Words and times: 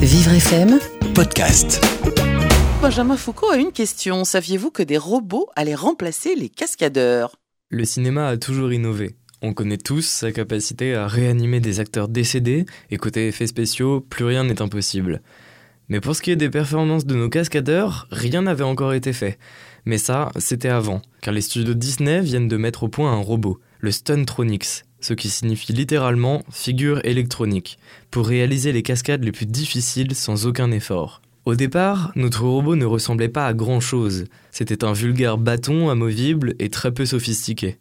Vivre 0.00 0.34
FM, 0.34 0.78
podcast. 1.16 1.84
Benjamin 2.80 3.16
Foucault 3.16 3.50
a 3.50 3.56
une 3.56 3.72
question. 3.72 4.22
Saviez-vous 4.22 4.70
que 4.70 4.84
des 4.84 4.98
robots 4.98 5.48
allaient 5.56 5.74
remplacer 5.74 6.36
les 6.36 6.48
cascadeurs? 6.48 7.34
Le 7.70 7.84
cinéma 7.84 8.28
a 8.28 8.36
toujours 8.36 8.72
innové. 8.72 9.16
On 9.42 9.52
connaît 9.52 9.78
tous 9.78 10.06
sa 10.06 10.30
capacité 10.30 10.94
à 10.94 11.08
réanimer 11.08 11.58
des 11.58 11.80
acteurs 11.80 12.06
décédés, 12.06 12.66
et 12.90 12.98
côté 12.98 13.26
effets 13.26 13.48
spéciaux, 13.48 14.00
plus 14.00 14.24
rien 14.24 14.44
n'est 14.44 14.62
impossible. 14.62 15.22
Mais 15.88 16.00
pour 16.00 16.14
ce 16.14 16.22
qui 16.22 16.30
est 16.30 16.36
des 16.36 16.48
performances 16.48 17.04
de 17.04 17.16
nos 17.16 17.28
cascadeurs, 17.28 18.06
rien 18.12 18.42
n'avait 18.42 18.62
encore 18.62 18.94
été 18.94 19.12
fait. 19.12 19.40
Mais 19.86 19.98
ça, 19.98 20.30
c'était 20.38 20.68
avant, 20.68 21.02
car 21.20 21.34
les 21.34 21.40
studios 21.40 21.74
Disney 21.74 22.20
viennent 22.20 22.46
de 22.46 22.56
mettre 22.56 22.84
au 22.84 22.88
point 22.88 23.12
un 23.12 23.20
robot, 23.20 23.58
le 23.80 23.90
Stuntronics, 23.90 24.84
ce 25.00 25.14
qui 25.14 25.28
signifie 25.28 25.72
littéralement 25.72 26.42
figure 26.50 27.00
électronique, 27.04 27.78
pour 28.10 28.26
réaliser 28.26 28.72
les 28.72 28.82
cascades 28.82 29.24
les 29.24 29.32
plus 29.32 29.46
difficiles 29.46 30.14
sans 30.14 30.46
aucun 30.46 30.70
effort. 30.70 31.22
Au 31.46 31.54
départ, 31.54 32.12
notre 32.16 32.44
robot 32.44 32.76
ne 32.76 32.84
ressemblait 32.84 33.28
pas 33.28 33.46
à 33.46 33.54
grand 33.54 33.80
chose. 33.80 34.26
C'était 34.50 34.84
un 34.84 34.92
vulgaire 34.92 35.38
bâton 35.38 35.88
amovible 35.88 36.54
et 36.58 36.68
très 36.68 36.92
peu 36.92 37.06
sophistiqué. 37.06 37.78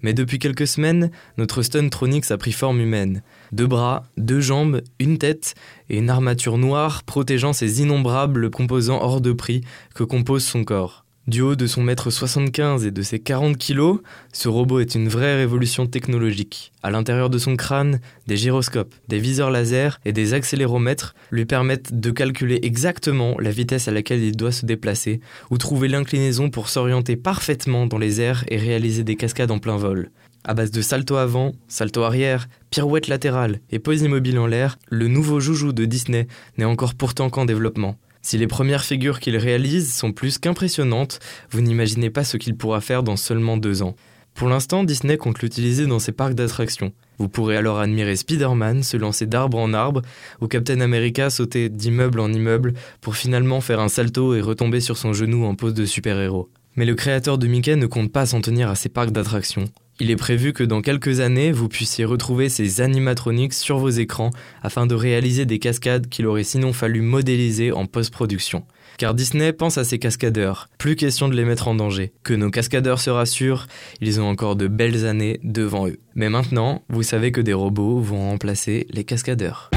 Mais 0.00 0.14
depuis 0.14 0.38
quelques 0.38 0.66
semaines, 0.66 1.10
notre 1.38 1.62
Stuntronics 1.62 2.30
a 2.30 2.36
pris 2.36 2.52
forme 2.52 2.80
humaine. 2.80 3.22
Deux 3.52 3.66
bras, 3.66 4.04
deux 4.16 4.40
jambes, 4.40 4.80
une 4.98 5.18
tête 5.18 5.54
et 5.88 5.98
une 5.98 6.10
armature 6.10 6.58
noire 6.58 7.04
protégeant 7.04 7.52
ces 7.52 7.82
innombrables 7.82 8.50
composants 8.50 9.00
hors 9.00 9.20
de 9.20 9.32
prix 9.32 9.60
que 9.94 10.04
compose 10.04 10.44
son 10.44 10.64
corps. 10.64 11.01
Du 11.28 11.40
haut 11.40 11.54
de 11.54 11.68
son 11.68 11.84
mètre 11.84 12.10
75 12.10 12.84
et 12.84 12.90
de 12.90 13.00
ses 13.02 13.20
40 13.20 13.56
kilos, 13.56 14.00
ce 14.32 14.48
robot 14.48 14.80
est 14.80 14.96
une 14.96 15.08
vraie 15.08 15.36
révolution 15.36 15.86
technologique. 15.86 16.72
À 16.82 16.90
l'intérieur 16.90 17.30
de 17.30 17.38
son 17.38 17.54
crâne, 17.54 18.00
des 18.26 18.36
gyroscopes, 18.36 18.92
des 19.06 19.20
viseurs 19.20 19.52
laser 19.52 20.00
et 20.04 20.12
des 20.12 20.34
accéléromètres 20.34 21.14
lui 21.30 21.44
permettent 21.44 22.00
de 22.00 22.10
calculer 22.10 22.58
exactement 22.64 23.36
la 23.38 23.52
vitesse 23.52 23.86
à 23.86 23.92
laquelle 23.92 24.20
il 24.20 24.36
doit 24.36 24.50
se 24.50 24.66
déplacer 24.66 25.20
ou 25.52 25.58
trouver 25.58 25.86
l'inclinaison 25.86 26.50
pour 26.50 26.68
s'orienter 26.68 27.14
parfaitement 27.14 27.86
dans 27.86 27.98
les 27.98 28.20
airs 28.20 28.44
et 28.48 28.56
réaliser 28.56 29.04
des 29.04 29.14
cascades 29.14 29.52
en 29.52 29.60
plein 29.60 29.76
vol. 29.76 30.10
À 30.42 30.54
base 30.54 30.72
de 30.72 30.82
salto 30.82 31.14
avant, 31.14 31.52
salto 31.68 32.02
arrière, 32.02 32.48
pirouette 32.70 33.06
latérale 33.06 33.60
et 33.70 33.78
pose 33.78 34.02
immobile 34.02 34.40
en 34.40 34.48
l'air, 34.48 34.76
le 34.90 35.06
nouveau 35.06 35.38
joujou 35.38 35.72
de 35.72 35.84
Disney 35.84 36.26
n'est 36.58 36.64
encore 36.64 36.94
pourtant 36.94 37.30
qu'en 37.30 37.44
développement. 37.44 37.96
Si 38.22 38.38
les 38.38 38.46
premières 38.46 38.84
figures 38.84 39.18
qu'il 39.18 39.36
réalise 39.36 39.92
sont 39.92 40.12
plus 40.12 40.38
qu'impressionnantes, 40.38 41.18
vous 41.50 41.60
n'imaginez 41.60 42.08
pas 42.08 42.22
ce 42.22 42.36
qu'il 42.36 42.56
pourra 42.56 42.80
faire 42.80 43.02
dans 43.02 43.16
seulement 43.16 43.56
deux 43.56 43.82
ans. 43.82 43.96
Pour 44.34 44.48
l'instant, 44.48 44.84
Disney 44.84 45.16
compte 45.16 45.42
l'utiliser 45.42 45.86
dans 45.86 45.98
ses 45.98 46.12
parcs 46.12 46.34
d'attractions. 46.34 46.92
Vous 47.18 47.28
pourrez 47.28 47.56
alors 47.56 47.80
admirer 47.80 48.16
Spider-Man 48.16 48.82
se 48.82 48.96
lancer 48.96 49.26
d'arbre 49.26 49.58
en 49.58 49.74
arbre, 49.74 50.02
ou 50.40 50.46
Captain 50.46 50.80
America 50.80 51.30
sauter 51.30 51.68
d'immeuble 51.68 52.20
en 52.20 52.32
immeuble 52.32 52.74
pour 53.00 53.16
finalement 53.16 53.60
faire 53.60 53.80
un 53.80 53.88
salto 53.88 54.34
et 54.34 54.40
retomber 54.40 54.80
sur 54.80 54.96
son 54.96 55.12
genou 55.12 55.44
en 55.44 55.54
pose 55.54 55.74
de 55.74 55.84
super-héros. 55.84 56.48
Mais 56.76 56.86
le 56.86 56.94
créateur 56.94 57.38
de 57.38 57.46
Mickey 57.46 57.76
ne 57.76 57.86
compte 57.86 58.12
pas 58.12 58.24
s'en 58.24 58.40
tenir 58.40 58.70
à 58.70 58.76
ses 58.76 58.88
parcs 58.88 59.10
d'attractions. 59.10 59.66
Il 60.00 60.10
est 60.10 60.16
prévu 60.16 60.52
que 60.52 60.64
dans 60.64 60.80
quelques 60.80 61.20
années, 61.20 61.52
vous 61.52 61.68
puissiez 61.68 62.04
retrouver 62.04 62.48
ces 62.48 62.80
animatronics 62.80 63.52
sur 63.52 63.78
vos 63.78 63.90
écrans 63.90 64.30
afin 64.62 64.86
de 64.86 64.94
réaliser 64.94 65.44
des 65.44 65.58
cascades 65.58 66.08
qu'il 66.08 66.26
aurait 66.26 66.44
sinon 66.44 66.72
fallu 66.72 67.02
modéliser 67.02 67.72
en 67.72 67.86
post-production. 67.86 68.64
Car 68.98 69.14
Disney 69.14 69.52
pense 69.52 69.78
à 69.78 69.84
ses 69.84 69.98
cascadeurs, 69.98 70.68
plus 70.78 70.96
question 70.96 71.28
de 71.28 71.34
les 71.34 71.44
mettre 71.44 71.68
en 71.68 71.74
danger. 71.74 72.12
Que 72.22 72.34
nos 72.34 72.50
cascadeurs 72.50 73.00
se 73.00 73.10
rassurent, 73.10 73.66
ils 74.00 74.20
ont 74.20 74.28
encore 74.28 74.56
de 74.56 74.66
belles 74.66 75.06
années 75.06 75.40
devant 75.42 75.88
eux. 75.88 75.98
Mais 76.14 76.28
maintenant, 76.28 76.82
vous 76.88 77.02
savez 77.02 77.32
que 77.32 77.40
des 77.40 77.54
robots 77.54 78.00
vont 78.00 78.30
remplacer 78.30 78.86
les 78.90 79.04
cascadeurs. 79.04 79.70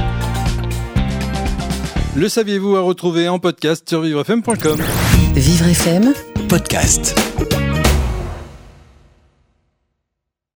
Le 2.16 2.30
saviez-vous 2.30 2.78
à 2.78 2.82
retrouver 2.82 3.28
en 3.28 3.40
podcast 3.40 3.88
sur 3.88 4.02
vivrefm.com 4.02 4.80
Vivre 5.36 5.68
FM, 5.68 6.14
Podcast. 6.48 7.35